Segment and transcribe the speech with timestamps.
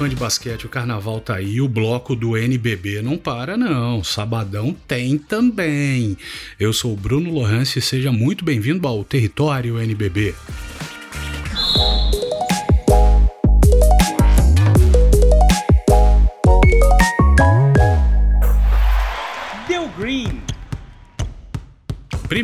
[0.00, 4.74] fã de basquete, o carnaval tá aí, o bloco do NBB não para não, sabadão
[4.88, 6.16] tem também.
[6.58, 10.34] Eu sou o Bruno Lohance e seja muito bem-vindo ao Território NBB.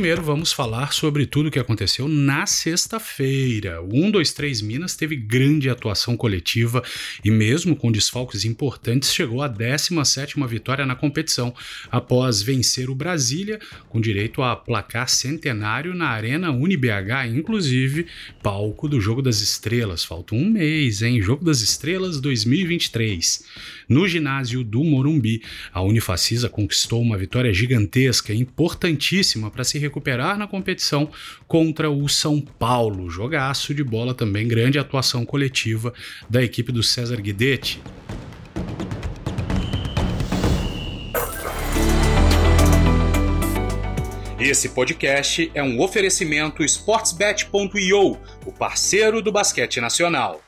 [0.06, 3.82] Primeiro vamos falar sobre tudo o que aconteceu na sexta-feira.
[3.82, 6.80] O 123 Minas teve grande atuação coletiva
[7.24, 11.52] e mesmo com desfalques importantes chegou à 17ª vitória na competição,
[11.90, 18.06] após vencer o Brasília com direito a placar centenário na Arena UniBH, inclusive
[18.40, 20.04] palco do Jogo das Estrelas.
[20.04, 21.20] Falta um mês, hein?
[21.20, 23.44] Jogo das Estrelas 2023.
[23.88, 29.78] No ginásio do Morumbi, a Unifacisa conquistou uma vitória gigantesca e importantíssima para se se
[29.96, 31.08] recuperar na competição
[31.48, 33.08] contra o São Paulo.
[33.08, 35.92] Jogaço de bola também, grande atuação coletiva
[36.28, 37.82] da equipe do César Guidetti.
[44.38, 50.42] Esse podcast é um oferecimento sportsbet.io, o parceiro do basquete nacional.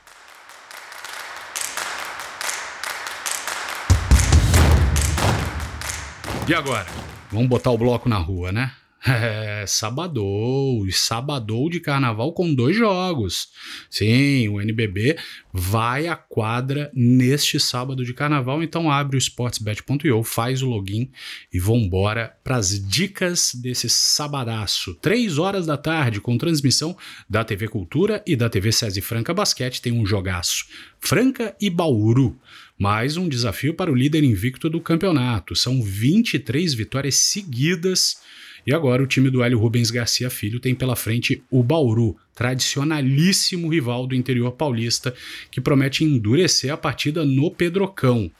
[6.46, 6.86] E agora?
[7.30, 8.72] Vamos botar o bloco na rua, né?
[9.08, 13.48] É, sabadou, sabadou de carnaval com dois jogos.
[13.88, 15.16] Sim, o NBB
[15.52, 21.10] vai à quadra neste sábado de carnaval, então abre o sportsbet.io, faz o login
[21.52, 24.94] e vambora para as dicas desse sabadaço.
[24.94, 26.96] Três horas da tarde, com transmissão
[27.28, 30.66] da TV Cultura e da TV César Franca Basquete, tem um jogaço.
[31.00, 32.38] Franca e Bauru.
[32.78, 35.56] Mais um desafio para o líder invicto do campeonato.
[35.56, 38.18] São 23 vitórias seguidas
[38.66, 43.68] e agora o time do Hélio Rubens Garcia Filho tem pela frente o Bauru, tradicionalíssimo
[43.68, 45.14] rival do interior paulista,
[45.50, 48.30] que promete endurecer a partida no Pedrocão.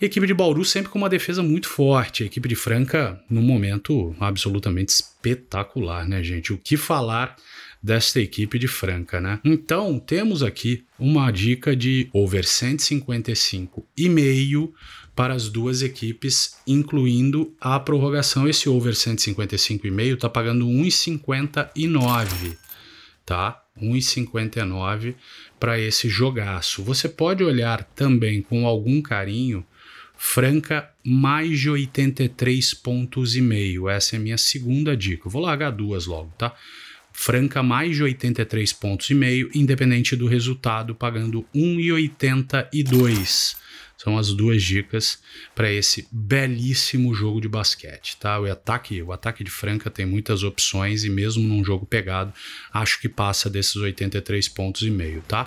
[0.00, 2.22] equipe de Bauru sempre com uma defesa muito forte.
[2.22, 6.52] A equipe de Franca, num momento absolutamente espetacular, né, gente?
[6.52, 7.36] O que falar
[7.84, 9.38] desta equipe de Franca, né?
[9.44, 14.72] Então, temos aqui uma dica de over 155 e meio
[15.14, 18.48] para as duas equipes, incluindo a prorrogação.
[18.48, 22.56] Esse over 155,5 está pagando 1,59,
[23.24, 23.62] tá?
[23.80, 25.14] 1,59
[25.58, 26.82] para esse jogaço.
[26.82, 29.64] Você pode olhar também com algum carinho
[30.16, 33.88] Franca mais de 83 pontos e meio.
[33.88, 35.28] Essa é a minha segunda dica.
[35.28, 36.54] vou largar duas logo, tá?
[37.12, 43.56] Franca mais de 83 pontos e meio, independente do resultado, pagando 1,82.
[44.04, 45.18] São as duas dicas
[45.54, 48.38] para esse belíssimo jogo de basquete, tá?
[48.38, 52.30] O ataque, o ataque de Franca tem muitas opções e mesmo num jogo pegado,
[52.70, 55.46] acho que passa desses 83 pontos e meio, tá?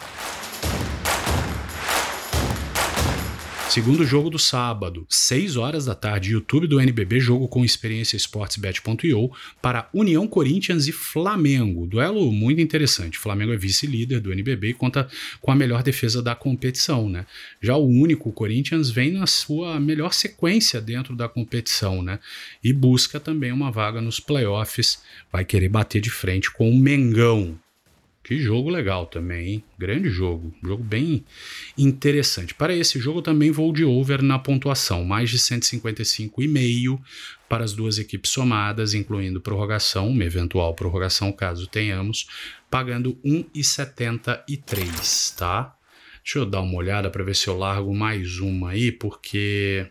[3.70, 9.30] Segundo jogo do sábado, 6 horas da tarde, YouTube do NBB, jogo com experiência sportsbet.io
[9.62, 11.86] para União Corinthians e Flamengo.
[11.86, 13.20] Duelo muito interessante.
[13.20, 15.08] Flamengo é vice-líder do NBB e conta
[15.42, 17.26] com a melhor defesa da competição, né?
[17.62, 22.20] Já o único Corinthians vem na sua melhor sequência dentro da competição, né?
[22.64, 25.00] E busca também uma vaga nos playoffs,
[25.32, 27.60] vai querer bater de frente com o Mengão.
[28.28, 29.64] Que jogo legal também, hein?
[29.80, 30.54] Grande jogo.
[30.62, 31.24] Jogo bem
[31.78, 32.54] interessante.
[32.54, 37.00] Para esse jogo também vou de over na pontuação, mais de 155,5
[37.48, 42.28] para as duas equipes somadas, incluindo prorrogação, uma eventual prorrogação caso tenhamos,
[42.70, 45.74] pagando 1,73, tá?
[46.22, 49.88] Deixa eu dar uma olhada para ver se eu largo mais uma aí, porque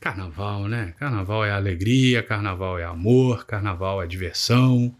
[0.00, 0.96] carnaval, né?
[0.98, 4.92] Carnaval é alegria, carnaval é amor, carnaval é diversão.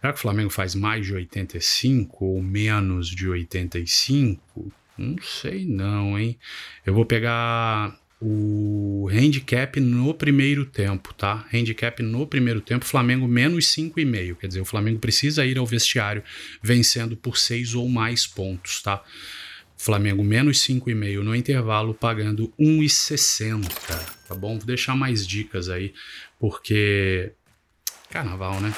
[0.00, 4.72] Será que o Flamengo faz mais de 85 ou menos de 85?
[4.96, 6.38] Não sei não, hein?
[6.84, 11.46] Eu vou pegar o handicap no primeiro tempo, tá?
[11.52, 14.36] Handicap no primeiro tempo, Flamengo menos 5,5.
[14.36, 16.22] Quer dizer, o Flamengo precisa ir ao vestiário
[16.62, 19.02] vencendo por 6 ou mais pontos, tá?
[19.76, 23.68] Flamengo menos 5,5 no intervalo, pagando 1,60,
[24.26, 24.56] tá bom?
[24.56, 25.92] Vou deixar mais dicas aí,
[26.40, 27.32] porque
[28.08, 28.72] carnaval, né?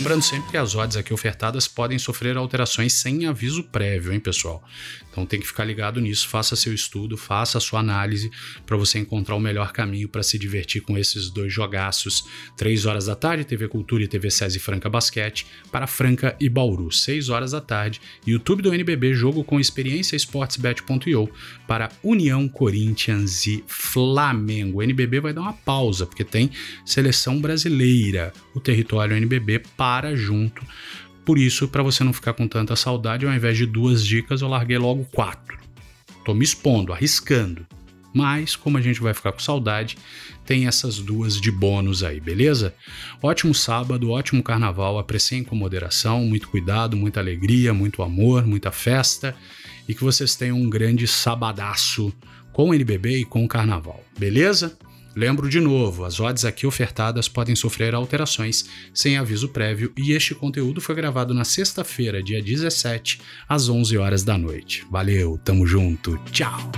[0.00, 4.64] Lembrando sempre que as odds aqui ofertadas podem sofrer alterações sem aviso prévio, hein, pessoal?
[5.10, 8.30] Então tem que ficar ligado nisso, faça seu estudo, faça a sua análise
[8.64, 12.24] para você encontrar o melhor caminho para se divertir com esses dois jogaços.
[12.56, 16.90] 3 horas da tarde, TV Cultura e TV SESI Franca Basquete, para Franca e Bauru.
[16.90, 21.30] 6 horas da tarde, YouTube do NBB Jogo com Experiência Sportsbet.io
[21.68, 24.78] para União Corinthians e Flamengo.
[24.78, 26.50] O NBB vai dar uma pausa, porque tem
[26.86, 28.32] seleção brasileira.
[28.54, 29.58] O território NBB
[29.90, 30.64] para junto.
[31.26, 34.46] Por isso, para você não ficar com tanta saudade, ao invés de duas dicas, eu
[34.46, 35.58] larguei logo quatro.
[36.24, 37.66] Tô me expondo, arriscando.
[38.14, 39.98] Mas, como a gente vai ficar com saudade,
[40.46, 42.72] tem essas duas de bônus aí, beleza?
[43.20, 49.34] Ótimo sábado, ótimo carnaval, apreciem com moderação, muito cuidado, muita alegria, muito amor, muita festa
[49.88, 52.12] e que vocês tenham um grande sabadaço
[52.52, 54.78] com o NBB e com o carnaval, beleza?
[55.14, 58.64] Lembro de novo, as odds aqui ofertadas podem sofrer alterações
[58.94, 64.22] sem aviso prévio e este conteúdo foi gravado na sexta-feira, dia 17, às 11 horas
[64.22, 64.86] da noite.
[64.90, 66.70] Valeu, tamo junto, tchau!